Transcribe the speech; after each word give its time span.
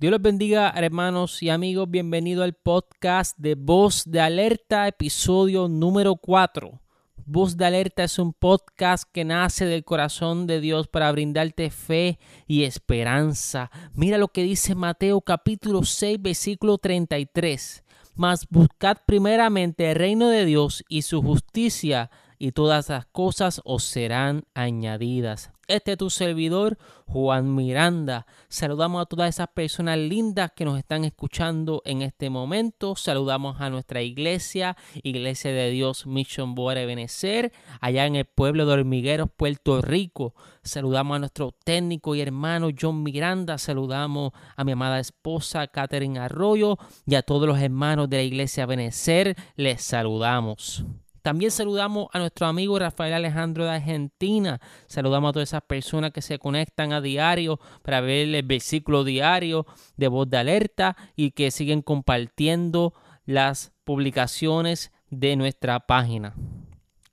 Dios 0.00 0.12
los 0.12 0.22
bendiga, 0.22 0.72
hermanos 0.74 1.42
y 1.42 1.50
amigos. 1.50 1.90
Bienvenido 1.90 2.42
al 2.42 2.54
podcast 2.54 3.36
de 3.36 3.54
Voz 3.54 4.04
de 4.06 4.22
Alerta, 4.22 4.88
episodio 4.88 5.68
número 5.68 6.16
4. 6.16 6.80
Voz 7.26 7.58
de 7.58 7.66
Alerta 7.66 8.04
es 8.04 8.18
un 8.18 8.32
podcast 8.32 9.04
que 9.12 9.26
nace 9.26 9.66
del 9.66 9.84
corazón 9.84 10.46
de 10.46 10.62
Dios 10.62 10.88
para 10.88 11.12
brindarte 11.12 11.68
fe 11.68 12.18
y 12.46 12.62
esperanza. 12.62 13.70
Mira 13.92 14.16
lo 14.16 14.28
que 14.28 14.42
dice 14.42 14.74
Mateo 14.74 15.20
capítulo 15.20 15.82
6, 15.82 16.16
versículo 16.22 16.78
33. 16.78 17.84
Mas 18.14 18.46
buscad 18.48 18.96
primeramente 19.06 19.90
el 19.90 19.96
reino 19.96 20.30
de 20.30 20.46
Dios 20.46 20.82
y 20.88 21.02
su 21.02 21.20
justicia 21.20 22.10
y 22.40 22.52
todas 22.52 22.88
las 22.88 23.04
cosas 23.04 23.60
os 23.64 23.84
serán 23.84 24.44
añadidas. 24.54 25.52
Este 25.68 25.92
es 25.92 25.98
tu 25.98 26.08
servidor, 26.08 26.78
Juan 27.06 27.54
Miranda. 27.54 28.26
Saludamos 28.48 29.02
a 29.02 29.06
todas 29.06 29.28
esas 29.28 29.48
personas 29.48 29.98
lindas 29.98 30.50
que 30.56 30.64
nos 30.64 30.78
están 30.78 31.04
escuchando 31.04 31.82
en 31.84 32.00
este 32.00 32.30
momento. 32.30 32.96
Saludamos 32.96 33.60
a 33.60 33.68
nuestra 33.68 34.00
iglesia, 34.02 34.76
Iglesia 35.02 35.52
de 35.52 35.70
Dios 35.70 36.06
Mission 36.06 36.54
Board 36.54 36.86
Benecer, 36.86 37.52
allá 37.80 38.06
en 38.06 38.16
el 38.16 38.24
pueblo 38.24 38.64
de 38.64 38.72
Hormigueros, 38.72 39.28
Puerto 39.36 39.82
Rico. 39.82 40.34
Saludamos 40.64 41.16
a 41.16 41.20
nuestro 41.20 41.52
técnico 41.52 42.14
y 42.14 42.22
hermano 42.22 42.70
John 42.76 43.02
Miranda. 43.02 43.58
Saludamos 43.58 44.32
a 44.56 44.64
mi 44.64 44.72
amada 44.72 44.98
esposa 44.98 45.66
Catherine 45.66 46.18
Arroyo 46.18 46.78
y 47.06 47.16
a 47.16 47.22
todos 47.22 47.46
los 47.46 47.60
hermanos 47.60 48.08
de 48.08 48.16
la 48.16 48.22
Iglesia 48.22 48.64
Benecer. 48.64 49.36
Les 49.56 49.82
saludamos. 49.82 50.86
También 51.22 51.50
saludamos 51.50 52.08
a 52.12 52.18
nuestro 52.18 52.46
amigo 52.46 52.78
Rafael 52.78 53.12
Alejandro 53.12 53.64
de 53.64 53.72
Argentina. 53.72 54.60
Saludamos 54.86 55.30
a 55.30 55.32
todas 55.32 55.50
esas 55.50 55.62
personas 55.62 56.12
que 56.12 56.22
se 56.22 56.38
conectan 56.38 56.92
a 56.92 57.00
diario 57.00 57.60
para 57.82 58.00
ver 58.00 58.34
el 58.34 58.42
versículo 58.42 59.04
diario 59.04 59.66
de 59.96 60.08
voz 60.08 60.30
de 60.30 60.38
alerta 60.38 60.96
y 61.16 61.32
que 61.32 61.50
siguen 61.50 61.82
compartiendo 61.82 62.94
las 63.26 63.72
publicaciones 63.84 64.92
de 65.10 65.36
nuestra 65.36 65.80
página. 65.80 66.34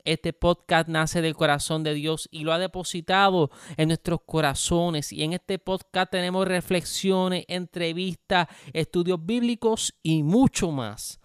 Este 0.05 0.31
podcast 0.31 0.88
nace 0.88 1.21
del 1.21 1.36
corazón 1.36 1.83
de 1.83 1.94
Dios 1.94 2.30
y 2.31 2.45
lo 2.45 2.53
ha 2.53 2.59
depositado 2.59 3.52
en 3.75 3.89
nuestros 3.89 4.21
corazones. 4.25 5.11
Y 5.11 5.23
en 5.23 5.33
este 5.33 5.59
podcast 5.59 6.11
tenemos 6.11 6.47
reflexiones, 6.47 7.44
entrevistas, 7.49 8.47
estudios 8.71 9.25
bíblicos 9.25 9.95
y 10.02 10.23
mucho 10.23 10.71
más 10.71 11.19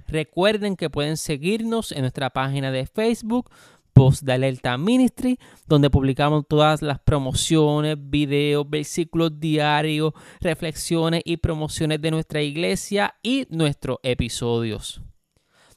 Recuerden 0.08 0.78
que 0.78 0.90
pueden 0.90 1.18
seguirnos 1.18 1.92
en 1.92 2.02
nuestra 2.02 2.30
página 2.30 2.72
de 2.72 2.88
Facebook 2.88 3.52
Post 3.98 4.26
de 4.26 4.34
Alerta 4.34 4.78
Ministry, 4.78 5.40
donde 5.66 5.90
publicamos 5.90 6.46
todas 6.48 6.84
las 6.84 7.00
promociones, 7.00 7.98
videos, 8.00 8.70
versículos 8.70 9.40
diarios, 9.40 10.14
reflexiones 10.40 11.24
y 11.26 11.38
promociones 11.38 12.00
de 12.00 12.12
nuestra 12.12 12.44
iglesia 12.44 13.16
y 13.24 13.48
nuestros 13.50 13.98
episodios. 14.04 15.02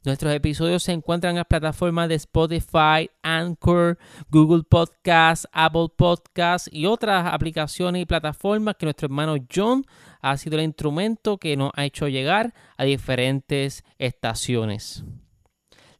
Nuestros 0.04 0.34
episodios 0.34 0.82
se 0.82 0.92
encuentran 0.92 1.30
en 1.30 1.36
las 1.38 1.46
plataformas 1.46 2.10
de 2.10 2.16
Spotify, 2.16 3.08
Anchor, 3.22 3.96
Google 4.28 4.64
Podcasts, 4.64 5.48
Apple 5.50 5.88
Podcasts 5.96 6.68
y 6.70 6.84
otras 6.84 7.26
aplicaciones 7.32 8.02
y 8.02 8.06
plataformas 8.06 8.76
que 8.78 8.84
nuestro 8.84 9.06
hermano 9.06 9.36
John 9.50 9.86
ha 10.20 10.36
sido 10.36 10.58
el 10.58 10.64
instrumento 10.64 11.38
que 11.38 11.56
nos 11.56 11.70
ha 11.74 11.86
hecho 11.86 12.06
llegar 12.06 12.52
a 12.76 12.84
diferentes 12.84 13.82
estaciones. 13.98 15.04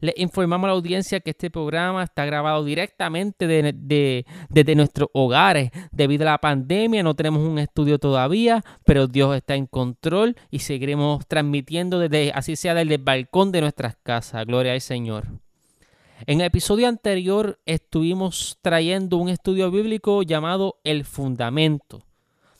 Le 0.01 0.15
informamos 0.17 0.65
a 0.65 0.69
la 0.69 0.75
audiencia 0.75 1.21
que 1.21 1.31
este 1.31 1.51
programa 1.51 2.03
está 2.03 2.25
grabado 2.25 2.65
directamente 2.65 3.47
desde 3.47 4.75
nuestros 4.75 5.11
hogares. 5.13 5.71
Debido 5.93 6.23
a 6.23 6.33
la 6.33 6.39
pandemia 6.39 7.03
no 7.03 7.15
tenemos 7.15 7.47
un 7.47 7.59
estudio 7.59 7.99
todavía, 7.99 8.63
pero 8.85 9.07
Dios 9.07 9.37
está 9.37 9.55
en 9.55 9.67
control 9.67 10.37
y 10.51 10.61
seguiremos 10.61 11.27
transmitiendo 11.27 11.99
desde, 11.99 12.33
así 12.33 12.57
sea 12.57 12.75
desde 12.75 12.95
el 12.95 13.03
balcón 13.03 13.53
de 13.53 13.61
nuestras 13.61 13.97
casas. 14.03 14.47
Gloria 14.47 14.73
al 14.73 14.81
Señor. 14.81 15.27
En 16.27 16.41
el 16.41 16.47
episodio 16.47 16.89
anterior 16.89 17.61
estuvimos 17.67 18.59
trayendo 18.63 19.19
un 19.19 19.29
estudio 19.29 19.71
bíblico 19.71 20.23
llamado 20.23 20.81
El 20.85 21.05
Fundamento, 21.05 22.03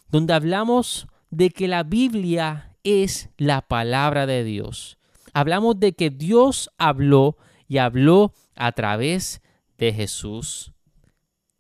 donde 0.09 0.35
hablamos 0.35 1.07
de 1.31 1.51
que 1.51 1.69
la 1.69 1.83
Biblia 1.83 2.77
es 2.85 3.31
la 3.37 3.63
palabra 3.63 4.27
de 4.27 4.45
Dios 4.45 5.00
hablamos 5.33 5.79
de 5.79 5.93
que 5.93 6.11
Dios 6.11 6.71
habló 6.79 7.37
y 7.69 7.79
habló 7.79 8.33
a 8.57 8.73
través 8.73 9.43
de 9.79 9.93
Jesús. 9.93 10.73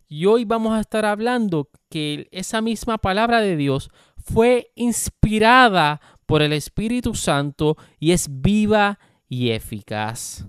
Y 0.09 0.27
hoy 0.27 0.45
vamos 0.45 0.73
a 0.73 0.81
estar 0.81 1.05
hablando 1.05 1.71
que 1.89 2.29
esa 2.33 2.61
misma 2.61 2.99
palabra 2.99 3.41
de 3.41 3.57
Dios 3.57 3.91
fue 4.17 4.73
inspirada 4.75 6.01
por 6.27 6.43
el 6.43 6.53
Espíritu 6.53 7.15
Santo 7.15 7.77
y 7.99 8.13
es 8.13 8.29
viva 8.29 8.99
y 9.29 9.51
eficaz. 9.51 10.47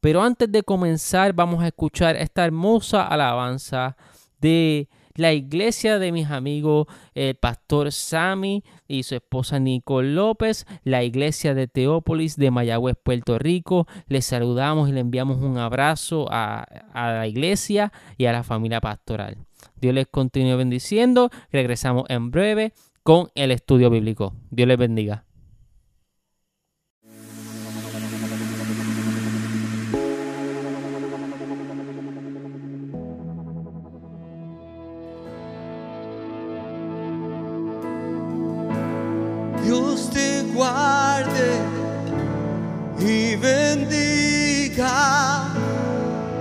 Pero 0.00 0.22
antes 0.22 0.50
de 0.50 0.62
comenzar 0.62 1.32
vamos 1.32 1.62
a 1.62 1.68
escuchar 1.68 2.16
esta 2.16 2.44
hermosa 2.44 3.06
alabanza 3.06 3.96
de 4.40 4.88
la 5.14 5.32
iglesia 5.32 5.98
de 5.98 6.12
mis 6.12 6.30
amigos, 6.30 6.86
el 7.14 7.34
pastor 7.34 7.92
Sammy 7.92 8.64
y 8.90 9.04
su 9.04 9.14
esposa 9.14 9.58
Nicole 9.58 10.12
López, 10.12 10.66
la 10.84 11.04
iglesia 11.04 11.54
de 11.54 11.68
Teópolis 11.68 12.36
de 12.36 12.50
Mayagüez, 12.50 12.96
Puerto 13.02 13.38
Rico. 13.38 13.86
Les 14.08 14.24
saludamos 14.26 14.88
y 14.88 14.92
le 14.92 15.00
enviamos 15.00 15.38
un 15.38 15.58
abrazo 15.58 16.26
a, 16.30 16.66
a 16.92 17.12
la 17.12 17.26
iglesia 17.28 17.92
y 18.18 18.26
a 18.26 18.32
la 18.32 18.42
familia 18.42 18.80
pastoral. 18.80 19.38
Dios 19.80 19.94
les 19.94 20.06
continúe 20.08 20.56
bendiciendo. 20.56 21.30
Regresamos 21.52 22.04
en 22.08 22.30
breve 22.30 22.72
con 23.02 23.28
el 23.34 23.52
estudio 23.52 23.90
bíblico. 23.90 24.34
Dios 24.50 24.68
les 24.68 24.78
bendiga. 24.78 25.24
Guarde 40.54 41.60
y 42.98 43.36
bendiga, 43.36 44.88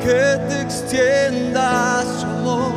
que 0.01 0.37
te 0.49 0.61
extienda 0.61 2.03
su 2.19 2.25
amor, 2.25 2.73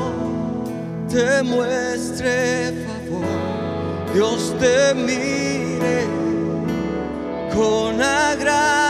te 1.09 1.43
muestre 1.43 2.85
favor, 2.87 4.13
Dios 4.15 4.55
te 4.61 4.95
mire 4.95 6.07
con 7.55 8.01
agrado 8.01 8.82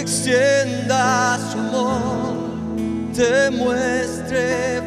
extienda 0.00 1.38
su 1.50 1.58
amor, 1.58 2.34
te 3.14 3.50
muestre 3.50 4.77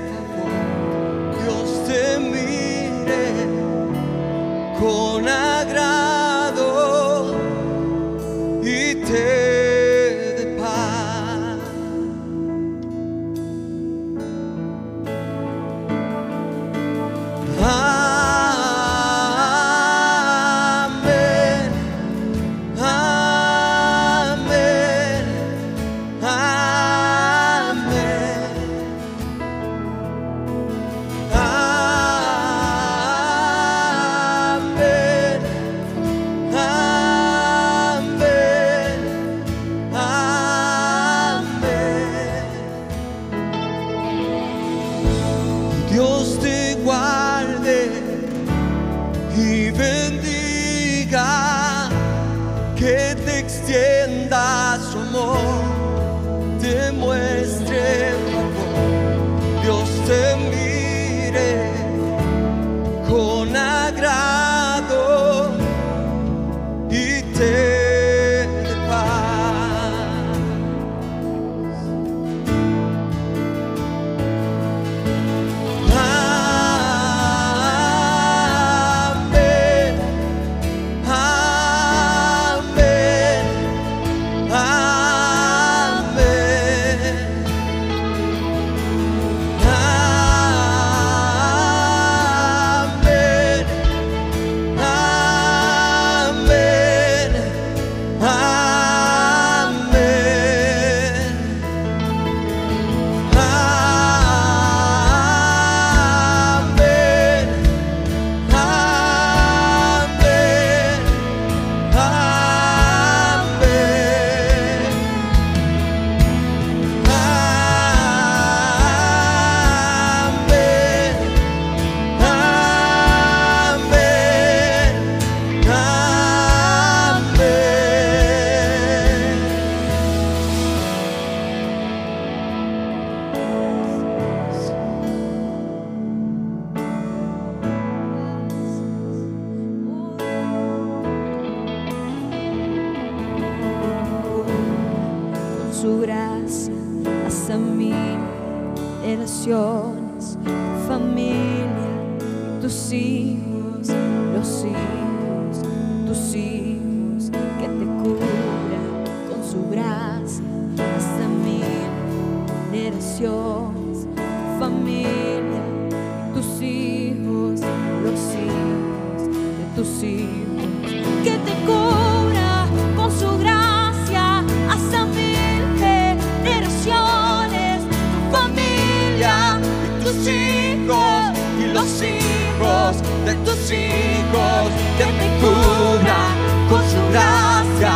de 183.25 183.33
tus 183.45 183.71
hijos 183.71 184.69
que 184.97 185.05
te 185.05 185.27
cubra 185.39 186.21
con 186.69 186.81
su 186.89 187.01
gracia 187.11 187.93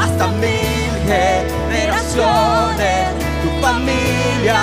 hasta 0.00 0.26
mil 0.42 0.90
generaciones 1.06 3.08
tu 3.42 3.50
familia 3.60 4.60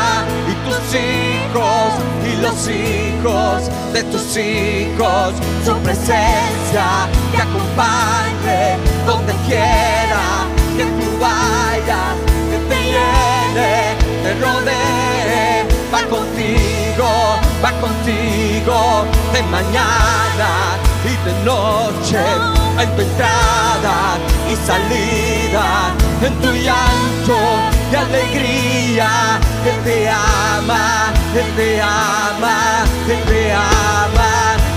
y 0.49 0.51
tus 0.67 0.85
hijos 0.95 1.89
y 2.25 2.27
los 2.41 2.59
hijos 2.67 3.69
de 3.93 4.01
tus 4.03 4.37
hijos 4.37 5.33
su 5.63 5.73
presencia 5.83 7.07
te 7.31 7.41
acompañe 7.41 8.77
donde 9.05 9.33
quiera 9.47 10.47
que 10.77 10.83
tú 10.83 11.07
vayas 11.19 12.15
que 12.49 12.57
te 12.69 12.79
llene 12.83 13.73
te 14.23 14.31
rodee 14.41 14.95
va 15.95 16.01
contigo, 16.09 17.07
va 17.63 17.71
contigo 17.79 19.05
de 19.35 19.43
mañana 19.43 20.49
y 21.03 21.13
de 21.25 21.33
noche, 21.43 22.23
en 22.81 22.89
tu 22.95 23.01
entrada 23.01 23.97
y 24.51 24.55
salida, 24.69 25.65
en 26.25 26.33
tu 26.41 26.51
llanto 26.65 27.37
y 27.91 27.95
alegría. 27.95 29.09
Él 29.69 29.77
te 29.83 30.09
ama, 30.09 31.11
Él 31.39 31.49
te 31.57 31.81
ama, 31.81 32.85
Él 33.09 33.21
te 33.29 33.51
ama, 33.51 34.29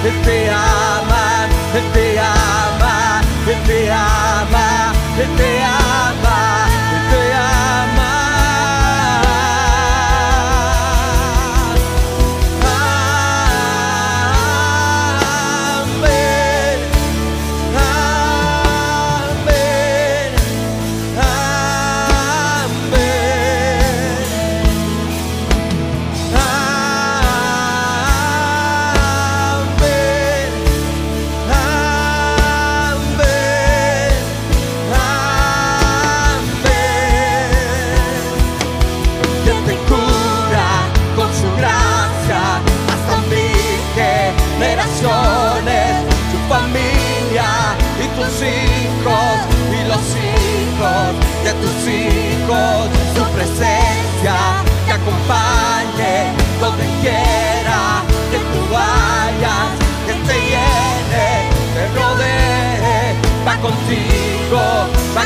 Él 0.09 0.17
te 0.25 0.51
ama, 0.51 1.25
Él 1.79 1.87
te 1.95 2.19
ama, 2.19 3.23
Él 3.53 3.61
te 3.69 3.91
ama, 3.93 4.93
Él 5.23 5.31
te 5.39 5.51
ama, 5.63 6.28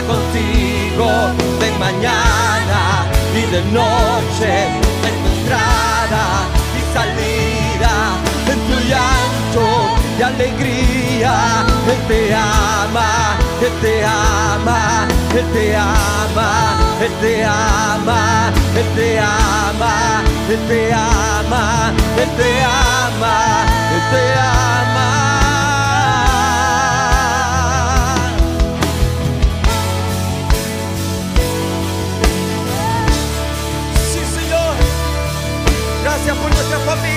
contigo 0.01 1.09
de 1.61 1.71
mañana 1.79 3.07
y 3.35 3.43
de 3.51 3.63
noche, 3.73 4.67
en 5.07 5.15
tu 5.23 5.29
entrada 5.39 6.25
y 6.79 6.83
salida, 6.97 7.95
en 8.53 8.59
tu 8.67 8.75
llanto 8.89 9.67
y 10.19 10.23
alegría. 10.23 11.65
Él 11.91 11.99
te 12.09 12.35
ama, 12.35 13.37
Él 13.61 13.73
te 13.81 14.05
ama, 14.05 15.07
Él 15.35 15.45
te 15.53 15.77
ama, 15.77 16.77
Él 17.01 17.13
te 17.21 17.45
ama, 17.45 18.53
Él 18.77 18.87
te 18.97 19.19
ama, 19.19 20.23
Él 20.49 20.59
te 20.69 20.93
ama, 20.93 21.93
Él 22.19 22.31
te 22.37 22.63
ama, 22.63 23.67
Él 23.95 24.03
te 24.11 24.23
ama. 24.39 25.42
Gracias 36.73 36.89
por 36.89 37.12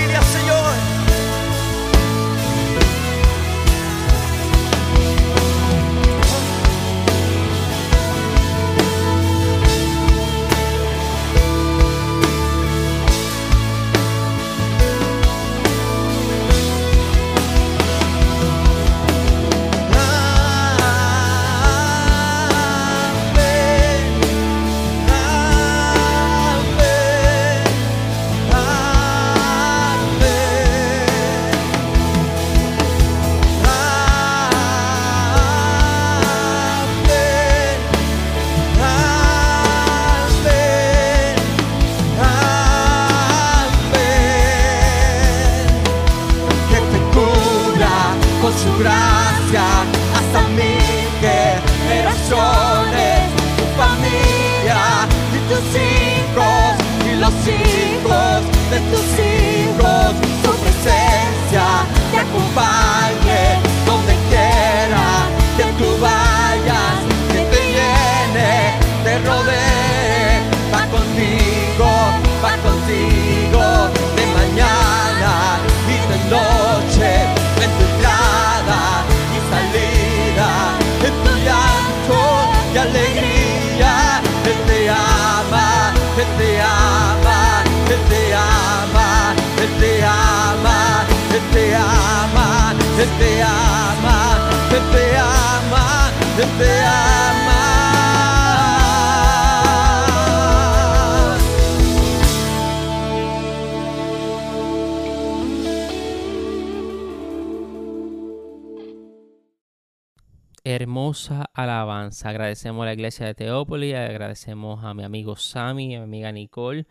Hermosa 110.68 111.46
alabanza. 111.54 112.30
Agradecemos 112.30 112.82
a 112.82 112.86
la 112.88 112.94
iglesia 112.94 113.28
de 113.28 113.36
Teópolis, 113.36 113.96
agradecemos 113.96 114.84
a 114.84 114.94
mi 114.94 115.04
amigo 115.04 115.36
Sammy, 115.36 115.96
a 115.96 116.00
mi 116.00 116.04
amiga 116.04 116.32
Nicole 116.32 116.88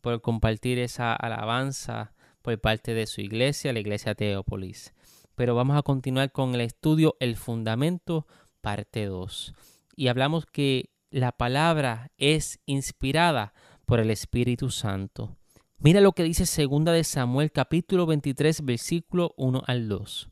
por 0.00 0.20
compartir 0.20 0.78
esa 0.78 1.14
alabanza 1.14 2.12
por 2.42 2.58
parte 2.60 2.94
de 2.94 3.06
su 3.06 3.20
iglesia, 3.20 3.72
la 3.72 3.80
iglesia 3.80 4.14
Teópolis. 4.14 4.94
Pero 5.34 5.54
vamos 5.54 5.76
a 5.76 5.82
continuar 5.82 6.32
con 6.32 6.54
el 6.54 6.62
estudio 6.62 7.16
El 7.20 7.36
Fundamento, 7.36 8.26
parte 8.60 9.06
2. 9.06 9.54
Y 9.96 10.08
hablamos 10.08 10.46
que 10.46 10.90
la 11.10 11.32
palabra 11.32 12.12
es 12.18 12.60
inspirada 12.66 13.52
por 13.86 14.00
el 14.00 14.10
Espíritu 14.10 14.70
Santo. 14.70 15.36
Mira 15.78 16.00
lo 16.00 16.12
que 16.12 16.22
dice 16.22 16.44
2 16.44 16.84
de 16.84 17.04
Samuel 17.04 17.52
capítulo 17.52 18.06
23 18.06 18.64
versículo 18.64 19.34
1 19.36 19.62
al 19.66 19.88
2. 19.88 20.28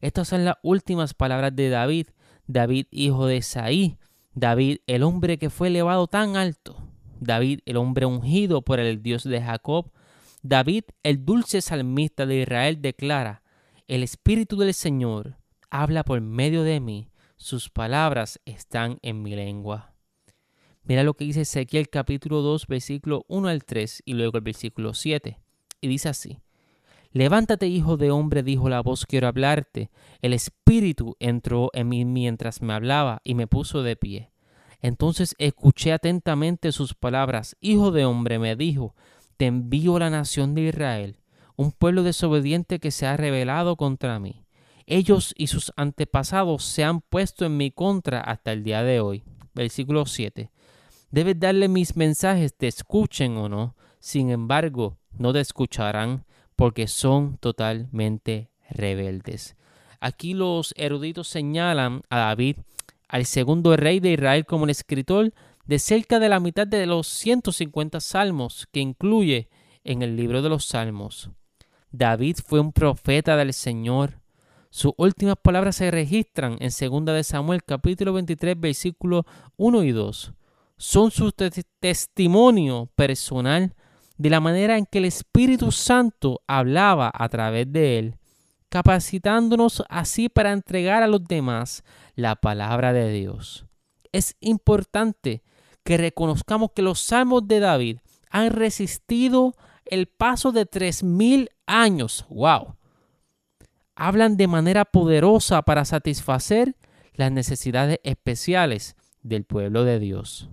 Estas 0.00 0.28
son 0.28 0.44
las 0.44 0.56
últimas 0.62 1.12
palabras 1.12 1.54
de 1.54 1.68
David, 1.68 2.06
David 2.46 2.86
hijo 2.90 3.26
de 3.26 3.42
Saí, 3.42 3.98
David 4.32 4.78
el 4.86 5.02
hombre 5.02 5.38
que 5.38 5.50
fue 5.50 5.68
elevado 5.68 6.06
tan 6.06 6.36
alto, 6.36 6.78
David 7.18 7.60
el 7.66 7.76
hombre 7.76 8.06
ungido 8.06 8.62
por 8.62 8.80
el 8.80 9.02
Dios 9.02 9.24
de 9.24 9.42
Jacob, 9.42 9.92
David 10.42 10.84
el 11.02 11.24
dulce 11.24 11.60
salmista 11.60 12.24
de 12.24 12.42
Israel 12.42 12.80
declara, 12.80 13.42
el 13.88 14.02
Espíritu 14.02 14.56
del 14.56 14.72
Señor 14.72 15.36
habla 15.68 16.04
por 16.04 16.20
medio 16.20 16.62
de 16.62 16.80
mí, 16.80 17.09
sus 17.40 17.70
palabras 17.70 18.38
están 18.44 18.98
en 19.00 19.22
mi 19.22 19.34
lengua. 19.34 19.94
Mira 20.84 21.04
lo 21.04 21.14
que 21.14 21.24
dice 21.24 21.40
Ezequiel 21.40 21.88
capítulo 21.88 22.42
2 22.42 22.66
versículo 22.66 23.24
1 23.28 23.48
al 23.48 23.64
3 23.64 24.02
y 24.04 24.12
luego 24.12 24.36
el 24.36 24.44
versículo 24.44 24.92
7. 24.92 25.38
Y 25.80 25.88
dice 25.88 26.10
así, 26.10 26.38
Levántate, 27.12 27.66
hijo 27.66 27.96
de 27.96 28.10
hombre, 28.10 28.42
dijo 28.42 28.68
la 28.68 28.82
voz, 28.82 29.06
quiero 29.06 29.26
hablarte. 29.26 29.90
El 30.20 30.34
espíritu 30.34 31.16
entró 31.18 31.70
en 31.72 31.88
mí 31.88 32.04
mientras 32.04 32.60
me 32.60 32.74
hablaba 32.74 33.22
y 33.24 33.34
me 33.34 33.46
puso 33.46 33.82
de 33.82 33.96
pie. 33.96 34.30
Entonces 34.82 35.34
escuché 35.38 35.94
atentamente 35.94 36.72
sus 36.72 36.94
palabras. 36.94 37.56
Hijo 37.60 37.90
de 37.90 38.04
hombre, 38.04 38.38
me 38.38 38.54
dijo, 38.54 38.94
te 39.38 39.46
envío 39.46 39.98
la 39.98 40.10
nación 40.10 40.54
de 40.54 40.62
Israel, 40.62 41.16
un 41.56 41.72
pueblo 41.72 42.02
desobediente 42.02 42.80
que 42.80 42.90
se 42.90 43.06
ha 43.06 43.16
rebelado 43.16 43.76
contra 43.76 44.18
mí. 44.18 44.44
Ellos 44.90 45.34
y 45.38 45.46
sus 45.46 45.72
antepasados 45.76 46.64
se 46.64 46.82
han 46.82 47.00
puesto 47.00 47.46
en 47.46 47.56
mi 47.56 47.70
contra 47.70 48.20
hasta 48.22 48.50
el 48.50 48.64
día 48.64 48.82
de 48.82 48.98
hoy. 48.98 49.22
Versículo 49.54 50.04
7. 50.04 50.50
Debes 51.12 51.38
darle 51.38 51.68
mis 51.68 51.94
mensajes, 51.94 52.56
te 52.56 52.66
escuchen 52.66 53.36
o 53.36 53.48
no. 53.48 53.76
Sin 54.00 54.30
embargo, 54.30 54.98
no 55.16 55.32
te 55.32 55.38
escucharán 55.38 56.24
porque 56.56 56.88
son 56.88 57.38
totalmente 57.38 58.50
rebeldes. 58.68 59.54
Aquí 60.00 60.34
los 60.34 60.74
eruditos 60.76 61.28
señalan 61.28 62.02
a 62.10 62.18
David, 62.18 62.56
al 63.06 63.26
segundo 63.26 63.76
rey 63.76 64.00
de 64.00 64.14
Israel, 64.14 64.44
como 64.44 64.64
el 64.64 64.70
escritor 64.70 65.32
de 65.66 65.78
cerca 65.78 66.18
de 66.18 66.28
la 66.28 66.40
mitad 66.40 66.66
de 66.66 66.86
los 66.86 67.06
150 67.06 68.00
salmos 68.00 68.66
que 68.72 68.80
incluye 68.80 69.50
en 69.84 70.02
el 70.02 70.16
libro 70.16 70.42
de 70.42 70.48
los 70.48 70.64
salmos. 70.64 71.30
David 71.92 72.38
fue 72.44 72.58
un 72.58 72.72
profeta 72.72 73.36
del 73.36 73.52
Señor. 73.52 74.19
Sus 74.72 74.92
últimas 74.98 75.34
palabras 75.42 75.76
se 75.76 75.90
registran 75.90 76.56
en 76.60 76.70
2 76.70 77.04
de 77.06 77.24
Samuel 77.24 77.64
capítulo 77.64 78.12
23 78.12 78.54
versículos 78.58 79.24
1 79.56 79.82
y 79.82 79.90
2. 79.90 80.32
Son 80.76 81.10
su 81.10 81.32
testimonio 81.80 82.88
personal 82.94 83.74
de 84.16 84.30
la 84.30 84.38
manera 84.38 84.78
en 84.78 84.86
que 84.86 84.98
el 84.98 85.06
Espíritu 85.06 85.72
Santo 85.72 86.40
hablaba 86.46 87.10
a 87.12 87.28
través 87.28 87.70
de 87.72 87.98
él, 87.98 88.16
capacitándonos 88.68 89.82
así 89.88 90.28
para 90.28 90.52
entregar 90.52 91.02
a 91.02 91.08
los 91.08 91.24
demás 91.24 91.82
la 92.14 92.36
palabra 92.36 92.92
de 92.92 93.10
Dios. 93.10 93.66
Es 94.12 94.36
importante 94.38 95.42
que 95.82 95.96
reconozcamos 95.96 96.70
que 96.76 96.82
los 96.82 97.00
salmos 97.00 97.48
de 97.48 97.58
David 97.58 97.98
han 98.30 98.50
resistido 98.50 99.54
el 99.84 100.06
paso 100.06 100.52
de 100.52 100.64
tres 100.64 101.02
mil 101.02 101.50
años. 101.66 102.24
¡Wow! 102.28 102.76
Hablan 104.02 104.38
de 104.38 104.46
manera 104.46 104.86
poderosa 104.86 105.60
para 105.60 105.84
satisfacer 105.84 106.74
las 107.12 107.30
necesidades 107.30 108.00
especiales 108.02 108.96
del 109.22 109.44
pueblo 109.44 109.84
de 109.84 109.98
Dios. 109.98 110.48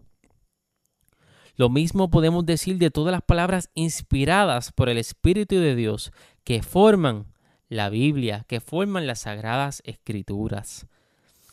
Lo 1.55 1.69
mismo 1.69 2.09
podemos 2.09 2.45
decir 2.45 2.77
de 2.77 2.91
todas 2.91 3.13
las 3.13 3.21
palabras 3.21 3.69
inspiradas 3.73 4.73
por 4.73 4.89
el 4.89 4.97
Espíritu 4.97 5.55
de 5.55 5.77
Dios 5.77 6.11
que 6.43 6.61
forman 6.61 7.27
la 7.69 7.89
Biblia, 7.89 8.43
que 8.49 8.59
forman 8.59 9.07
las 9.07 9.19
sagradas 9.21 9.81
escrituras. 9.85 10.85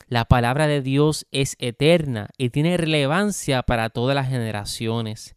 La 0.08 0.24
palabra 0.24 0.66
de 0.66 0.82
Dios 0.82 1.28
es 1.30 1.54
eterna 1.60 2.28
y 2.36 2.50
tiene 2.50 2.76
relevancia 2.76 3.62
para 3.62 3.88
todas 3.88 4.16
las 4.16 4.28
generaciones. 4.28 5.36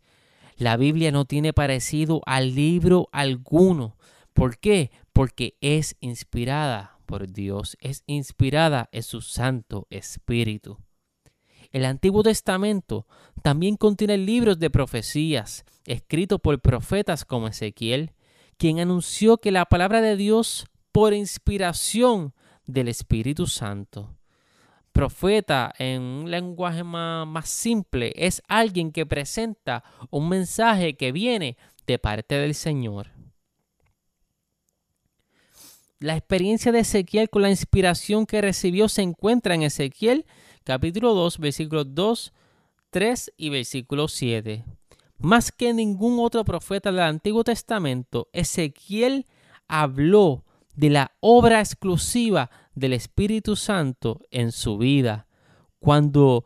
La 0.58 0.76
Biblia 0.76 1.12
no 1.12 1.26
tiene 1.26 1.54
parecido 1.54 2.24
al 2.26 2.56
libro 2.56 3.10
alguno. 3.12 3.96
¿Por 4.34 4.58
qué? 4.58 4.90
Porque 5.18 5.58
es 5.62 5.96
inspirada 6.00 7.00
por 7.08 7.28
Dios, 7.28 7.76
es 7.82 8.04
inspirada 8.06 8.88
en 8.92 9.02
su 9.02 9.22
Santo 9.22 9.88
Espíritu. 9.90 10.78
El 11.72 11.86
Antiguo 11.86 12.22
Testamento 12.22 13.08
también 13.42 13.78
contiene 13.78 14.20
libros 14.20 14.60
de 14.60 14.70
profecías 14.70 15.66
escritos 15.86 16.40
por 16.40 16.62
profetas 16.62 17.26
como 17.26 17.48
Ezequiel, 17.48 18.14
quien 18.58 18.80
anunció 18.80 19.38
que 19.38 19.50
la 19.50 19.66
palabra 19.66 20.02
de 20.02 20.18
Dios 20.18 20.68
por 20.92 21.16
inspiración 21.16 22.36
del 22.68 22.88
Espíritu 22.88 23.48
Santo. 23.48 24.16
Profeta, 24.92 25.74
en 25.80 26.04
un 26.04 26.30
lenguaje 26.30 26.84
más, 26.84 27.26
más, 27.26 27.50
simple, 27.50 28.14
es 28.16 28.44
alguien 28.48 28.92
que 28.92 29.08
presenta 29.08 29.84
un 30.12 30.30
mensaje 30.30 30.96
que 30.96 31.12
viene 31.12 31.58
de 31.88 31.98
parte 31.98 32.36
del 32.36 32.54
Señor. 32.54 33.17
La 36.00 36.16
experiencia 36.16 36.72
de 36.72 36.80
Ezequiel 36.80 37.28
con 37.28 37.42
la 37.42 37.50
inspiración 37.50 38.28
que 38.28 38.40
recibió 38.40 38.88
se 38.88 39.02
encuentra 39.02 39.56
en 39.56 39.64
Ezequiel 39.64 40.28
capítulo 40.64 41.16
2, 41.16 41.40
versículos 41.40 41.88
2, 41.90 42.34
3 42.92 43.34
y 43.36 43.50
versículo 43.50 44.08
7. 44.08 44.64
Más 45.18 45.52
que 45.52 45.74
ningún 45.74 46.20
otro 46.20 46.46
profeta 46.46 46.92
del 46.92 47.02
Antiguo 47.02 47.44
Testamento, 47.44 48.30
Ezequiel 48.32 49.26
habló 49.68 50.46
de 50.76 50.92
la 50.92 51.16
obra 51.20 51.62
exclusiva 51.62 52.52
del 52.76 52.94
Espíritu 52.94 53.56
Santo 53.56 54.22
en 54.30 54.52
su 54.52 54.78
vida, 54.78 55.26
cuando 55.80 56.44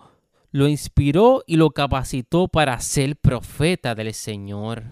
lo 0.51 0.69
inspiró 0.69 1.43
y 1.45 1.57
lo 1.57 1.71
capacitó 1.71 2.47
para 2.47 2.79
ser 2.79 3.17
profeta 3.17 3.95
del 3.95 4.13
Señor. 4.13 4.83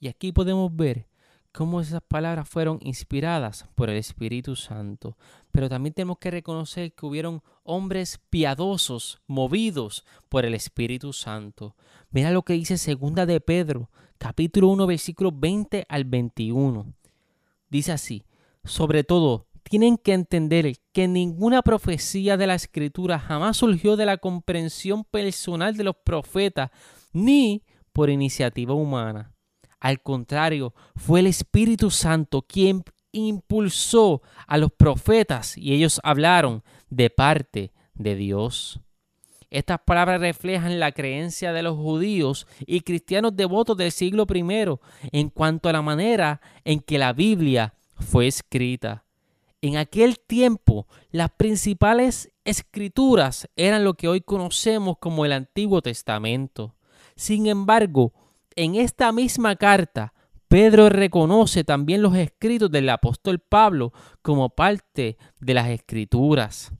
Y 0.00 0.08
aquí 0.08 0.32
podemos 0.32 0.74
ver 0.74 1.07
cómo 1.52 1.80
esas 1.80 2.02
palabras 2.02 2.48
fueron 2.48 2.78
inspiradas 2.82 3.66
por 3.74 3.90
el 3.90 3.96
Espíritu 3.96 4.56
Santo. 4.56 5.16
Pero 5.50 5.68
también 5.68 5.94
tenemos 5.94 6.18
que 6.18 6.30
reconocer 6.30 6.92
que 6.92 7.06
hubieron 7.06 7.42
hombres 7.64 8.20
piadosos 8.30 9.20
movidos 9.26 10.04
por 10.28 10.44
el 10.44 10.54
Espíritu 10.54 11.12
Santo. 11.12 11.76
Mira 12.10 12.30
lo 12.30 12.42
que 12.42 12.52
dice 12.54 12.78
segunda 12.78 13.26
de 13.26 13.40
Pedro, 13.40 13.90
capítulo 14.18 14.68
1, 14.68 14.86
versículo 14.86 15.32
20 15.32 15.86
al 15.88 16.04
21. 16.04 16.94
Dice 17.70 17.92
así, 17.92 18.24
sobre 18.64 19.04
todo, 19.04 19.46
tienen 19.62 19.98
que 19.98 20.14
entender 20.14 20.76
que 20.92 21.08
ninguna 21.08 21.62
profecía 21.62 22.36
de 22.36 22.46
la 22.46 22.54
Escritura 22.54 23.18
jamás 23.18 23.58
surgió 23.58 23.96
de 23.96 24.06
la 24.06 24.16
comprensión 24.16 25.04
personal 25.04 25.76
de 25.76 25.84
los 25.84 25.96
profetas, 26.04 26.70
ni 27.12 27.62
por 27.92 28.10
iniciativa 28.10 28.74
humana 28.74 29.34
al 29.80 30.02
contrario, 30.02 30.74
fue 30.96 31.20
el 31.20 31.26
Espíritu 31.26 31.90
Santo 31.90 32.42
quien 32.42 32.84
impulsó 33.12 34.22
a 34.46 34.58
los 34.58 34.72
profetas 34.72 35.56
y 35.56 35.74
ellos 35.74 36.00
hablaron 36.02 36.62
de 36.90 37.10
parte 37.10 37.72
de 37.94 38.14
Dios. 38.16 38.80
Estas 39.50 39.80
palabras 39.80 40.20
reflejan 40.20 40.78
la 40.78 40.92
creencia 40.92 41.52
de 41.52 41.62
los 41.62 41.76
judíos 41.76 42.46
y 42.66 42.82
cristianos 42.82 43.34
devotos 43.34 43.76
del 43.76 43.92
siglo 43.92 44.26
I 44.32 44.78
en 45.12 45.30
cuanto 45.30 45.68
a 45.68 45.72
la 45.72 45.80
manera 45.80 46.40
en 46.64 46.80
que 46.80 46.98
la 46.98 47.14
Biblia 47.14 47.74
fue 47.98 48.26
escrita. 48.26 49.04
En 49.62 49.76
aquel 49.76 50.20
tiempo, 50.20 50.86
las 51.10 51.30
principales 51.30 52.30
escrituras 52.44 53.48
eran 53.56 53.84
lo 53.84 53.94
que 53.94 54.06
hoy 54.06 54.20
conocemos 54.20 54.98
como 55.00 55.24
el 55.24 55.32
Antiguo 55.32 55.82
Testamento. 55.82 56.76
Sin 57.16 57.46
embargo, 57.46 58.12
en 58.58 58.74
esta 58.74 59.12
misma 59.12 59.54
carta, 59.54 60.12
Pedro 60.48 60.88
reconoce 60.88 61.62
también 61.62 62.02
los 62.02 62.16
escritos 62.16 62.70
del 62.70 62.88
apóstol 62.88 63.38
Pablo 63.38 63.92
como 64.20 64.50
parte 64.50 65.16
de 65.40 65.54
las 65.54 65.68
escrituras. 65.68 66.72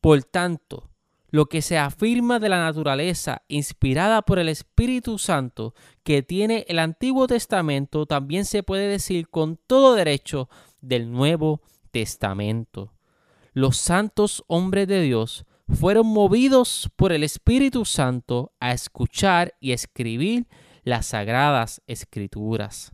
Por 0.00 0.24
tanto, 0.24 0.90
lo 1.28 1.46
que 1.46 1.62
se 1.62 1.78
afirma 1.78 2.40
de 2.40 2.48
la 2.48 2.58
naturaleza 2.58 3.42
inspirada 3.46 4.22
por 4.22 4.40
el 4.40 4.48
Espíritu 4.48 5.18
Santo 5.18 5.74
que 6.02 6.22
tiene 6.24 6.64
el 6.68 6.80
Antiguo 6.80 7.28
Testamento 7.28 8.06
también 8.06 8.44
se 8.44 8.64
puede 8.64 8.88
decir 8.88 9.28
con 9.28 9.56
todo 9.56 9.94
derecho 9.94 10.48
del 10.80 11.12
Nuevo 11.12 11.60
Testamento. 11.92 12.92
los 13.52 13.76
santos 13.76 14.44
hombres 14.46 14.88
de 14.88 15.02
Dios 15.02 15.44
fueron 15.68 16.06
movidos 16.06 16.90
por 16.96 17.12
el 17.12 17.22
Espíritu 17.22 17.84
Santo 17.84 18.52
a 18.58 18.72
escuchar 18.72 19.54
y 19.60 19.72
escribir 19.72 20.46
las 20.84 21.06
sagradas 21.06 21.82
escrituras. 21.86 22.92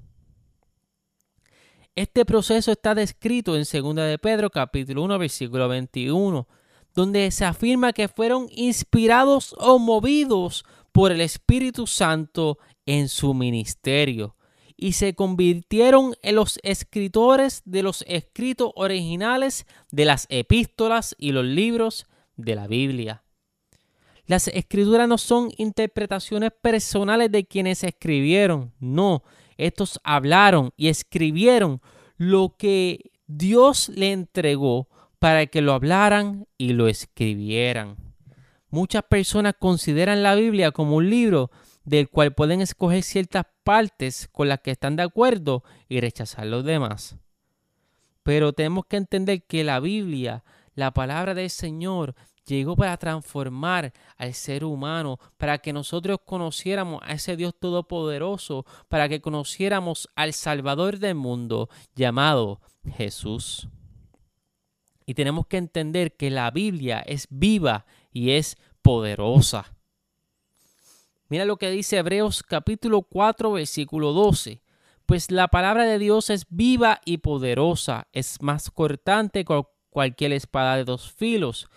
Este 1.94 2.24
proceso 2.24 2.72
está 2.72 2.94
descrito 2.94 3.56
en 3.56 3.64
2 3.64 3.94
de 3.94 4.18
Pedro 4.18 4.50
capítulo 4.50 5.02
1 5.04 5.18
versículo 5.18 5.68
21, 5.68 6.46
donde 6.94 7.30
se 7.30 7.44
afirma 7.44 7.92
que 7.92 8.08
fueron 8.08 8.48
inspirados 8.50 9.54
o 9.58 9.78
movidos 9.78 10.64
por 10.92 11.12
el 11.12 11.20
Espíritu 11.20 11.86
Santo 11.86 12.58
en 12.84 13.08
su 13.08 13.34
ministerio 13.34 14.36
y 14.76 14.92
se 14.92 15.14
convirtieron 15.14 16.16
en 16.22 16.36
los 16.36 16.60
escritores 16.62 17.62
de 17.64 17.82
los 17.82 18.04
escritos 18.06 18.72
originales 18.74 19.66
de 19.90 20.04
las 20.04 20.26
epístolas 20.28 21.16
y 21.18 21.32
los 21.32 21.44
libros 21.44 22.06
de 22.36 22.54
la 22.54 22.66
Biblia. 22.66 23.22
Las 24.26 24.48
escrituras 24.48 25.08
no 25.08 25.18
son 25.18 25.50
interpretaciones 25.56 26.50
personales 26.60 27.30
de 27.30 27.46
quienes 27.46 27.84
escribieron, 27.84 28.72
no, 28.80 29.22
estos 29.56 30.00
hablaron 30.02 30.72
y 30.76 30.88
escribieron 30.88 31.80
lo 32.16 32.56
que 32.58 33.12
Dios 33.26 33.88
le 33.88 34.12
entregó 34.12 34.88
para 35.18 35.46
que 35.46 35.62
lo 35.62 35.72
hablaran 35.72 36.46
y 36.58 36.72
lo 36.72 36.88
escribieran. 36.88 37.96
Muchas 38.68 39.04
personas 39.04 39.54
consideran 39.58 40.22
la 40.22 40.34
Biblia 40.34 40.72
como 40.72 40.96
un 40.96 41.08
libro 41.08 41.50
del 41.84 42.08
cual 42.08 42.34
pueden 42.34 42.60
escoger 42.60 43.02
ciertas 43.02 43.46
partes 43.62 44.28
con 44.32 44.48
las 44.48 44.60
que 44.60 44.72
están 44.72 44.96
de 44.96 45.04
acuerdo 45.04 45.62
y 45.88 46.00
rechazar 46.00 46.46
los 46.46 46.64
demás. 46.64 47.16
Pero 48.22 48.52
tenemos 48.52 48.86
que 48.86 48.96
entender 48.96 49.44
que 49.44 49.62
la 49.62 49.78
Biblia, 49.78 50.44
la 50.74 50.92
palabra 50.92 51.32
del 51.32 51.48
Señor, 51.48 52.16
llegó 52.46 52.76
para 52.76 52.96
transformar 52.96 53.92
al 54.16 54.34
ser 54.34 54.64
humano, 54.64 55.18
para 55.36 55.58
que 55.58 55.72
nosotros 55.72 56.18
conociéramos 56.24 57.02
a 57.02 57.12
ese 57.12 57.36
Dios 57.36 57.54
todopoderoso, 57.58 58.64
para 58.88 59.08
que 59.08 59.20
conociéramos 59.20 60.08
al 60.14 60.32
Salvador 60.32 60.98
del 60.98 61.16
mundo 61.16 61.68
llamado 61.94 62.60
Jesús. 62.96 63.68
Y 65.04 65.14
tenemos 65.14 65.46
que 65.46 65.56
entender 65.56 66.16
que 66.16 66.30
la 66.30 66.50
Biblia 66.50 67.00
es 67.00 67.26
viva 67.30 67.86
y 68.12 68.32
es 68.32 68.56
poderosa. 68.82 69.72
Mira 71.28 71.44
lo 71.44 71.56
que 71.56 71.70
dice 71.70 71.98
Hebreos 71.98 72.42
capítulo 72.42 73.02
4 73.02 73.52
versículo 73.52 74.12
12. 74.12 74.62
Pues 75.06 75.30
la 75.30 75.48
palabra 75.48 75.84
de 75.84 76.00
Dios 76.00 76.30
es 76.30 76.46
viva 76.48 77.00
y 77.04 77.18
poderosa, 77.18 78.08
es 78.12 78.42
más 78.42 78.70
cortante 78.70 79.44
que 79.44 79.62
cualquier 79.90 80.32
espada 80.32 80.76
de 80.76 80.84
dos 80.84 81.12
filos, 81.12 81.68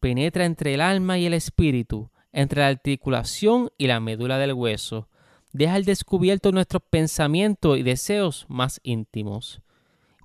penetra 0.00 0.44
entre 0.44 0.74
el 0.74 0.80
alma 0.80 1.18
y 1.18 1.26
el 1.26 1.34
espíritu, 1.34 2.10
entre 2.32 2.62
la 2.62 2.68
articulación 2.68 3.70
y 3.78 3.86
la 3.86 4.00
médula 4.00 4.38
del 4.38 4.52
hueso, 4.52 5.08
deja 5.52 5.74
al 5.74 5.84
descubierto 5.84 6.52
nuestros 6.52 6.82
pensamientos 6.88 7.78
y 7.78 7.82
deseos 7.82 8.46
más 8.48 8.80
íntimos. 8.82 9.60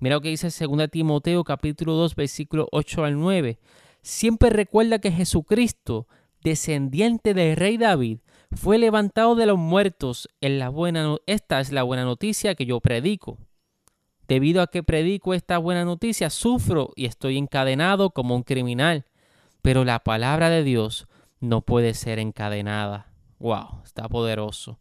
Mira 0.00 0.16
lo 0.16 0.20
que 0.20 0.28
dice 0.28 0.48
2 0.48 0.90
Timoteo 0.90 1.44
capítulo 1.44 1.94
2 1.94 2.14
versículo 2.14 2.68
8 2.72 3.04
al 3.04 3.18
9. 3.18 3.58
Siempre 4.02 4.50
recuerda 4.50 4.98
que 4.98 5.10
Jesucristo, 5.10 6.06
descendiente 6.42 7.32
del 7.32 7.56
rey 7.56 7.78
David, 7.78 8.18
fue 8.52 8.78
levantado 8.78 9.34
de 9.34 9.46
los 9.46 9.58
muertos. 9.58 10.28
En 10.40 10.58
la 10.58 10.68
buena, 10.68 11.16
esta 11.26 11.60
es 11.60 11.72
la 11.72 11.82
buena 11.82 12.04
noticia 12.04 12.54
que 12.54 12.66
yo 12.66 12.80
predico. 12.80 13.38
Debido 14.28 14.62
a 14.62 14.66
que 14.66 14.82
predico 14.82 15.34
esta 15.34 15.58
buena 15.58 15.84
noticia, 15.84 16.30
sufro 16.30 16.92
y 16.96 17.06
estoy 17.06 17.38
encadenado 17.38 18.10
como 18.10 18.34
un 18.34 18.42
criminal 18.42 19.06
pero 19.64 19.86
la 19.86 20.00
palabra 20.00 20.50
de 20.50 20.62
Dios 20.62 21.08
no 21.40 21.62
puede 21.62 21.94
ser 21.94 22.18
encadenada. 22.18 23.06
Wow, 23.38 23.80
está 23.82 24.10
poderoso. 24.10 24.78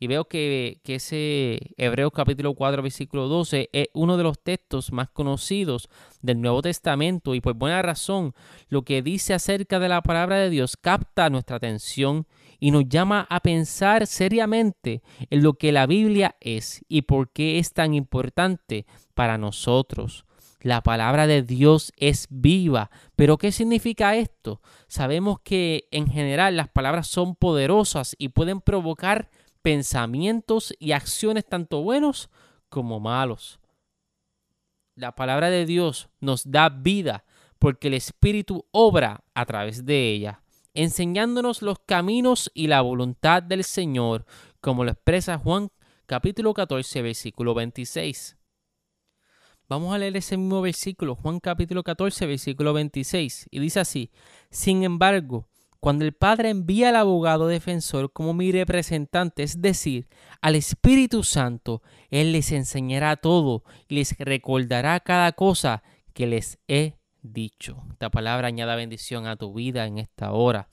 Y 0.00 0.06
veo 0.06 0.24
que, 0.24 0.80
que, 0.84 0.94
ese 0.94 1.74
Hebreos 1.76 2.12
capítulo 2.14 2.54
4, 2.54 2.82
versículo 2.82 3.28
12 3.28 3.68
es 3.74 3.88
uno 3.92 4.16
de 4.16 4.22
los 4.22 4.42
textos 4.42 4.90
más 4.90 5.10
conocidos 5.10 5.90
del 6.22 6.40
Nuevo 6.40 6.62
Testamento 6.62 7.34
y 7.34 7.42
por 7.42 7.52
buena 7.52 7.82
razón 7.82 8.34
lo 8.70 8.82
que 8.82 9.02
dice 9.02 9.34
acerca 9.34 9.78
de 9.78 9.90
la 9.90 10.00
palabra 10.00 10.38
de 10.38 10.48
Dios 10.48 10.78
capta 10.78 11.28
nuestra 11.28 11.56
atención 11.56 12.26
y 12.58 12.70
nos 12.70 12.88
llama 12.88 13.26
a 13.28 13.40
pensar 13.40 14.06
seriamente 14.06 15.02
en 15.28 15.42
lo 15.42 15.52
que 15.52 15.72
la 15.72 15.86
Biblia 15.86 16.36
es 16.40 16.82
y 16.88 17.02
por 17.02 17.28
qué 17.28 17.58
es 17.58 17.74
tan 17.74 17.92
importante 17.92 18.86
para 19.12 19.36
nosotros. 19.36 20.24
La 20.62 20.80
palabra 20.82 21.26
de 21.26 21.42
Dios 21.42 21.92
es 21.96 22.28
viva. 22.30 22.90
Pero 23.16 23.36
¿qué 23.36 23.50
significa 23.50 24.14
esto? 24.14 24.62
Sabemos 24.86 25.40
que 25.40 25.88
en 25.90 26.06
general 26.06 26.56
las 26.56 26.68
palabras 26.68 27.08
son 27.08 27.34
poderosas 27.34 28.14
y 28.16 28.28
pueden 28.28 28.60
provocar 28.60 29.28
pensamientos 29.60 30.72
y 30.78 30.92
acciones 30.92 31.44
tanto 31.46 31.82
buenos 31.82 32.30
como 32.68 33.00
malos. 33.00 33.58
La 34.94 35.16
palabra 35.16 35.50
de 35.50 35.66
Dios 35.66 36.08
nos 36.20 36.48
da 36.48 36.68
vida 36.68 37.24
porque 37.58 37.88
el 37.88 37.94
Espíritu 37.94 38.66
obra 38.70 39.24
a 39.34 39.46
través 39.46 39.84
de 39.84 40.10
ella, 40.12 40.42
enseñándonos 40.74 41.62
los 41.62 41.78
caminos 41.80 42.50
y 42.54 42.68
la 42.68 42.82
voluntad 42.82 43.42
del 43.42 43.64
Señor, 43.64 44.26
como 44.60 44.84
lo 44.84 44.92
expresa 44.92 45.38
Juan 45.38 45.70
capítulo 46.06 46.54
14, 46.54 47.02
versículo 47.02 47.54
26. 47.54 48.36
Vamos 49.68 49.94
a 49.94 49.98
leer 49.98 50.16
ese 50.16 50.36
mismo 50.36 50.60
versículo, 50.60 51.14
Juan 51.14 51.40
capítulo 51.40 51.82
14, 51.82 52.26
versículo 52.26 52.72
26, 52.72 53.46
y 53.50 53.58
dice 53.58 53.80
así, 53.80 54.10
sin 54.50 54.82
embargo, 54.82 55.48
cuando 55.80 56.04
el 56.04 56.12
Padre 56.12 56.50
envía 56.50 56.90
al 56.90 56.96
abogado 56.96 57.48
defensor 57.48 58.12
como 58.12 58.34
mi 58.34 58.52
representante, 58.52 59.42
es 59.42 59.60
decir, 59.60 60.08
al 60.40 60.54
Espíritu 60.54 61.24
Santo, 61.24 61.82
Él 62.10 62.32
les 62.32 62.52
enseñará 62.52 63.16
todo 63.16 63.64
y 63.88 63.96
les 63.96 64.16
recordará 64.18 65.00
cada 65.00 65.32
cosa 65.32 65.82
que 66.12 66.28
les 66.28 66.58
he 66.68 66.98
dicho. 67.22 67.82
Esta 67.90 68.10
palabra 68.10 68.48
añada 68.48 68.76
bendición 68.76 69.26
a 69.26 69.34
tu 69.34 69.54
vida 69.54 69.86
en 69.86 69.98
esta 69.98 70.32
hora. 70.32 70.68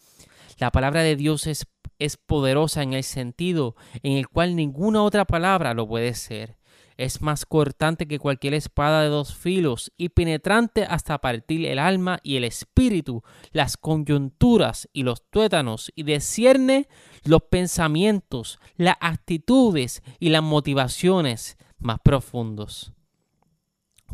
La 0.59 0.71
palabra 0.71 1.01
de 1.01 1.15
Dios 1.15 1.47
es, 1.47 1.65
es 1.97 2.17
poderosa 2.17 2.83
en 2.83 2.93
el 2.93 3.03
sentido 3.03 3.75
en 4.03 4.13
el 4.13 4.27
cual 4.27 4.55
ninguna 4.55 5.01
otra 5.01 5.25
palabra 5.25 5.73
lo 5.73 5.87
puede 5.87 6.13
ser 6.13 6.58
es 6.99 7.21
más 7.21 7.45
cortante 7.45 8.09
que 8.09 8.19
cualquier 8.19 8.53
espada 8.53 9.01
de 9.01 9.07
dos 9.07 9.33
filos 9.33 9.93
y 9.95 10.09
penetrante 10.09 10.83
hasta 10.83 11.17
partir 11.19 11.65
el 11.65 11.79
alma 11.79 12.19
y 12.23 12.35
el 12.35 12.43
espíritu, 12.43 13.23
las 13.53 13.77
coyunturas 13.77 14.89
y 14.91 15.03
los 15.03 15.23
tuétanos, 15.29 15.93
y 15.95 16.03
descierne 16.03 16.89
los 17.23 17.43
pensamientos, 17.43 18.59
las 18.75 18.97
actitudes 18.99 20.03
y 20.19 20.27
las 20.27 20.43
motivaciones 20.43 21.57
más 21.79 21.99
profundos. 22.03 22.91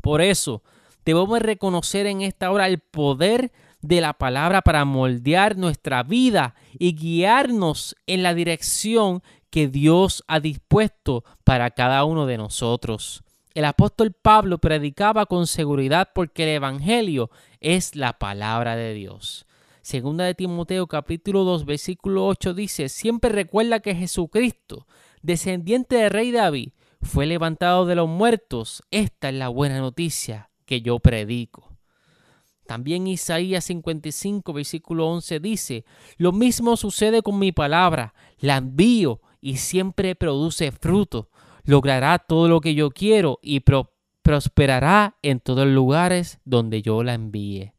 Por 0.03 0.21
eso, 0.21 0.61
debemos 1.05 1.39
reconocer 1.39 2.05
en 2.05 2.21
esta 2.21 2.51
hora 2.51 2.67
el 2.67 2.79
poder 2.79 3.51
de 3.81 3.99
la 3.99 4.13
palabra 4.13 4.61
para 4.61 4.85
moldear 4.85 5.57
nuestra 5.57 6.03
vida 6.03 6.53
y 6.77 6.95
guiarnos 6.95 7.95
en 8.05 8.21
la 8.21 8.35
dirección 8.35 9.23
que 9.55 9.69
Dios 9.69 10.21
ha 10.27 10.41
dispuesto 10.41 11.23
para 11.45 11.71
cada 11.71 12.03
uno 12.03 12.25
de 12.25 12.35
nosotros. 12.35 13.23
El 13.53 13.63
apóstol 13.63 14.11
Pablo 14.11 14.57
predicaba 14.57 15.27
con 15.27 15.47
seguridad 15.47 16.09
porque 16.13 16.43
el 16.43 16.49
Evangelio 16.49 17.29
es 17.61 17.95
la 17.95 18.19
palabra 18.19 18.75
de 18.75 18.93
Dios. 18.93 19.45
Segunda 19.81 20.25
de 20.25 20.35
Timoteo 20.35 20.87
capítulo 20.87 21.45
2 21.45 21.63
versículo 21.63 22.27
8 22.27 22.53
dice, 22.53 22.89
siempre 22.89 23.29
recuerda 23.29 23.79
que 23.79 23.95
Jesucristo, 23.95 24.87
descendiente 25.21 25.95
del 25.95 26.11
rey 26.11 26.31
David, 26.31 26.71
fue 27.01 27.25
levantado 27.25 27.85
de 27.85 27.95
los 27.95 28.09
muertos. 28.09 28.83
Esta 28.91 29.29
es 29.29 29.35
la 29.35 29.47
buena 29.47 29.79
noticia 29.79 30.49
que 30.65 30.81
yo 30.81 30.99
predico. 30.99 31.77
También 32.67 33.07
Isaías 33.07 33.63
55 33.63 34.51
versículo 34.51 35.07
11 35.07 35.39
dice, 35.39 35.85
lo 36.17 36.33
mismo 36.33 36.75
sucede 36.75 37.21
con 37.21 37.39
mi 37.39 37.53
palabra, 37.53 38.13
la 38.39 38.57
envío 38.57 39.21
y 39.41 39.57
siempre 39.57 40.15
produce 40.15 40.71
fruto. 40.71 41.29
Logrará 41.63 42.19
todo 42.19 42.47
lo 42.47 42.61
que 42.61 42.75
yo 42.75 42.91
quiero 42.91 43.39
y 43.41 43.61
prosperará 44.21 45.17
en 45.21 45.39
todos 45.39 45.65
los 45.65 45.73
lugares 45.73 46.39
donde 46.45 46.81
yo 46.81 47.03
la 47.03 47.13
envíe. 47.13 47.73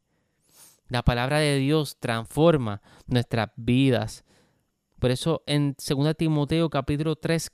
La 0.89 1.03
palabra 1.03 1.39
de 1.39 1.57
Dios 1.57 1.97
transforma 1.99 2.81
nuestras 3.07 3.49
vidas. 3.55 4.23
Por 4.99 5.11
eso 5.11 5.43
en 5.45 5.75
2 5.75 6.15
Timoteo 6.17 6.69
capítulo 6.69 7.15
3, 7.15 7.51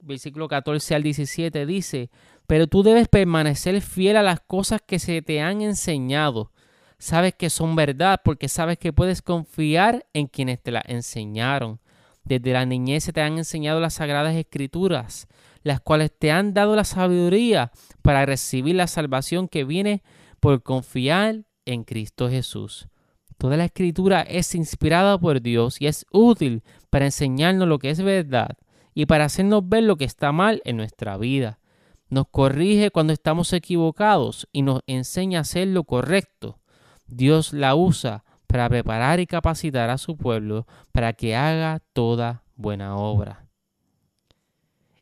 versículo 0.00 0.48
14 0.48 0.94
al 0.94 1.02
17 1.02 1.66
dice, 1.66 2.10
pero 2.46 2.66
tú 2.66 2.82
debes 2.82 3.08
permanecer 3.08 3.80
fiel 3.82 4.16
a 4.16 4.22
las 4.22 4.40
cosas 4.40 4.80
que 4.86 4.98
se 4.98 5.22
te 5.22 5.40
han 5.40 5.60
enseñado. 5.60 6.52
Sabes 6.98 7.34
que 7.34 7.50
son 7.50 7.74
verdad 7.74 8.20
porque 8.24 8.48
sabes 8.48 8.78
que 8.78 8.92
puedes 8.92 9.22
confiar 9.22 10.06
en 10.12 10.28
quienes 10.28 10.62
te 10.62 10.70
las 10.70 10.84
enseñaron. 10.86 11.80
Desde 12.24 12.52
la 12.52 12.66
niñez 12.66 13.04
se 13.04 13.12
te 13.12 13.20
han 13.20 13.38
enseñado 13.38 13.80
las 13.80 13.94
sagradas 13.94 14.34
escrituras, 14.34 15.28
las 15.62 15.80
cuales 15.80 16.12
te 16.16 16.30
han 16.30 16.54
dado 16.54 16.76
la 16.76 16.84
sabiduría 16.84 17.72
para 18.02 18.26
recibir 18.26 18.76
la 18.76 18.86
salvación 18.86 19.48
que 19.48 19.64
viene 19.64 20.02
por 20.40 20.62
confiar 20.62 21.44
en 21.64 21.84
Cristo 21.84 22.28
Jesús. 22.28 22.88
Toda 23.38 23.56
la 23.56 23.64
escritura 23.64 24.22
es 24.22 24.54
inspirada 24.54 25.18
por 25.18 25.40
Dios 25.40 25.80
y 25.80 25.86
es 25.86 26.06
útil 26.12 26.62
para 26.90 27.06
enseñarnos 27.06 27.66
lo 27.66 27.78
que 27.78 27.90
es 27.90 28.00
verdad 28.00 28.56
y 28.94 29.06
para 29.06 29.24
hacernos 29.24 29.68
ver 29.68 29.82
lo 29.84 29.96
que 29.96 30.04
está 30.04 30.32
mal 30.32 30.62
en 30.64 30.76
nuestra 30.76 31.16
vida. 31.16 31.58
Nos 32.08 32.28
corrige 32.28 32.90
cuando 32.90 33.12
estamos 33.12 33.52
equivocados 33.52 34.46
y 34.52 34.62
nos 34.62 34.82
enseña 34.86 35.38
a 35.38 35.42
hacer 35.42 35.68
lo 35.68 35.84
correcto. 35.84 36.58
Dios 37.06 37.52
la 37.52 37.74
usa 37.74 38.24
para 38.52 38.68
preparar 38.68 39.18
y 39.18 39.26
capacitar 39.26 39.88
a 39.88 39.96
su 39.96 40.18
pueblo 40.18 40.66
para 40.92 41.14
que 41.14 41.34
haga 41.34 41.80
toda 41.94 42.42
buena 42.54 42.96
obra. 42.96 43.46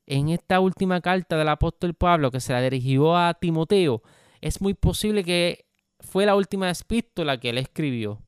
En 0.07 0.29
esta 0.29 0.61
última 0.61 1.01
carta 1.01 1.37
del 1.37 1.49
apóstol 1.49 1.95
Pablo 1.95 2.31
que 2.31 2.39
se 2.39 2.53
la 2.53 2.63
dirigió 2.63 3.17
a 3.17 3.35
Timoteo, 3.35 4.03
es 4.41 4.61
muy 4.61 4.75
posible 4.75 5.25
que 5.25 5.67
fue 5.99 6.27
la 6.27 6.37
última 6.37 6.71
epístola 6.71 7.41
que 7.41 7.51
él 7.51 7.59
escribió. 7.59 8.23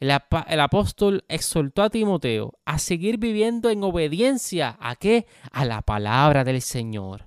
El, 0.00 0.10
apóstol 0.10 1.24
exhortó 1.28 1.82
a 1.82 1.90
Timoteo 1.90 2.54
a 2.64 2.78
seguir 2.78 3.18
viviendo 3.18 3.68
en 3.68 3.84
obediencia 3.84 4.78
a 4.80 4.96
qué? 4.96 5.26
A 5.52 5.66
la 5.66 5.82
palabra 5.82 6.42
del 6.42 6.62
Señor. 6.62 7.26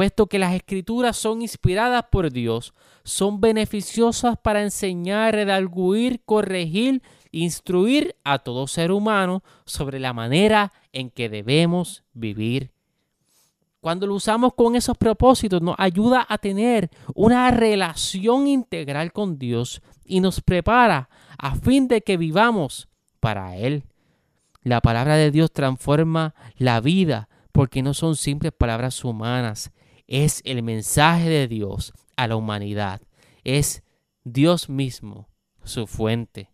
Puesto 0.00 0.28
que 0.28 0.38
las 0.38 0.54
escrituras 0.54 1.14
son 1.14 1.42
inspiradas 1.42 2.06
por 2.10 2.32
Dios, 2.32 2.72
son 3.04 3.38
beneficiosas 3.38 4.38
para 4.38 4.62
enseñar, 4.62 5.34
redarguir, 5.34 6.22
corregir, 6.24 7.02
instruir 7.32 8.16
a 8.24 8.38
todo 8.38 8.66
ser 8.66 8.92
humano 8.92 9.42
sobre 9.66 9.98
la 9.98 10.14
manera 10.14 10.72
en 10.94 11.10
que 11.10 11.28
debemos 11.28 12.02
vivir. 12.14 12.70
Cuando 13.82 14.06
lo 14.06 14.14
usamos 14.14 14.54
con 14.54 14.74
esos 14.74 14.96
propósitos, 14.96 15.60
nos 15.60 15.74
ayuda 15.76 16.24
a 16.26 16.38
tener 16.38 16.88
una 17.14 17.50
relación 17.50 18.46
integral 18.46 19.12
con 19.12 19.38
Dios 19.38 19.82
y 20.06 20.20
nos 20.20 20.40
prepara 20.40 21.10
a 21.36 21.56
fin 21.56 21.88
de 21.88 22.00
que 22.00 22.16
vivamos 22.16 22.88
para 23.20 23.54
Él. 23.58 23.84
La 24.62 24.80
palabra 24.80 25.16
de 25.16 25.30
Dios 25.30 25.52
transforma 25.52 26.34
la 26.56 26.80
vida 26.80 27.28
porque 27.52 27.82
no 27.82 27.92
son 27.92 28.16
simples 28.16 28.52
palabras 28.52 29.04
humanas, 29.04 29.70
es 30.10 30.42
el 30.44 30.62
mensaje 30.64 31.28
de 31.28 31.46
Dios 31.46 31.92
a 32.16 32.26
la 32.26 32.34
humanidad. 32.34 33.00
Es 33.44 33.84
Dios 34.24 34.68
mismo, 34.68 35.28
su 35.62 35.86
fuente. 35.86 36.50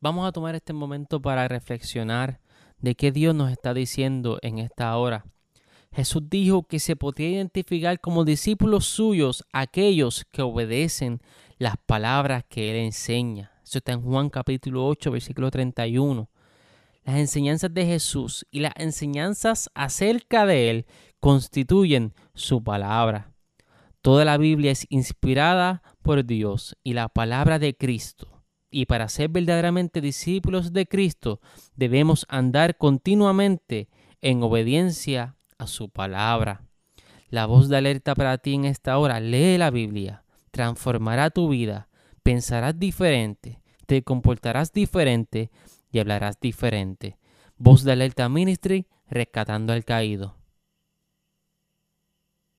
Vamos 0.00 0.28
a 0.28 0.32
tomar 0.32 0.54
este 0.54 0.74
momento 0.74 1.20
para 1.20 1.48
reflexionar 1.48 2.40
de 2.78 2.94
qué 2.94 3.10
Dios 3.10 3.34
nos 3.34 3.50
está 3.50 3.72
diciendo 3.72 4.38
en 4.42 4.58
esta 4.58 4.94
hora. 4.98 5.24
Jesús 5.92 6.22
dijo 6.28 6.64
que 6.64 6.78
se 6.78 6.94
podía 6.94 7.30
identificar 7.30 7.98
como 8.00 8.26
discípulos 8.26 8.84
suyos 8.84 9.44
aquellos 9.50 10.26
que 10.30 10.42
obedecen 10.42 11.20
las 11.56 11.76
palabras 11.86 12.44
que 12.46 12.70
Él 12.70 12.76
enseña. 12.84 13.50
Eso 13.64 13.78
está 13.78 13.92
en 13.92 14.02
Juan 14.02 14.28
capítulo 14.28 14.86
8, 14.86 15.10
versículo 15.10 15.50
31. 15.50 16.28
Las 17.08 17.16
enseñanzas 17.16 17.72
de 17.72 17.86
Jesús 17.86 18.46
y 18.50 18.60
las 18.60 18.74
enseñanzas 18.76 19.70
acerca 19.72 20.44
de 20.44 20.68
Él 20.68 20.86
constituyen 21.20 22.12
su 22.34 22.62
palabra. 22.62 23.32
Toda 24.02 24.26
la 24.26 24.36
Biblia 24.36 24.72
es 24.72 24.84
inspirada 24.90 25.82
por 26.02 26.26
Dios 26.26 26.76
y 26.84 26.92
la 26.92 27.08
palabra 27.08 27.58
de 27.58 27.74
Cristo. 27.74 28.44
Y 28.70 28.84
para 28.84 29.08
ser 29.08 29.30
verdaderamente 29.30 30.02
discípulos 30.02 30.74
de 30.74 30.84
Cristo 30.84 31.40
debemos 31.76 32.26
andar 32.28 32.76
continuamente 32.76 33.88
en 34.20 34.42
obediencia 34.42 35.38
a 35.56 35.66
su 35.66 35.88
palabra. 35.88 36.68
La 37.30 37.46
voz 37.46 37.70
de 37.70 37.78
alerta 37.78 38.14
para 38.14 38.36
ti 38.36 38.52
en 38.52 38.66
esta 38.66 38.98
hora, 38.98 39.18
lee 39.18 39.56
la 39.56 39.70
Biblia, 39.70 40.24
transformará 40.50 41.30
tu 41.30 41.48
vida, 41.48 41.88
pensarás 42.22 42.78
diferente, 42.78 43.62
te 43.86 44.02
comportarás 44.02 44.74
diferente 44.74 45.50
y 45.90 45.98
hablarás 45.98 46.40
diferente. 46.40 47.18
Voz 47.56 47.84
de 47.84 47.92
Alerta 47.92 48.28
Ministry, 48.28 48.86
rescatando 49.08 49.72
al 49.72 49.84
caído. 49.84 50.37